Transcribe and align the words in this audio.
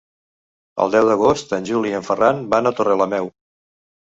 El 0.85 0.93
deu 0.95 1.09
d'agost 1.09 1.53
en 1.59 1.67
Juli 1.71 1.91
i 1.93 1.99
en 1.99 2.07
Ferran 2.09 2.41
van 2.55 2.71
a 2.71 2.73
Torrelameu. 2.81 3.31